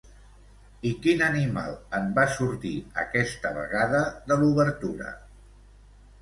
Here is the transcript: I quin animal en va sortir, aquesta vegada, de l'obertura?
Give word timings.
I 0.91 0.93
quin 1.01 1.19
animal 1.25 1.75
en 1.97 2.07
va 2.15 2.23
sortir, 2.37 2.71
aquesta 3.03 3.53
vegada, 3.59 4.01
de 4.33 4.39
l'obertura? 4.41 5.13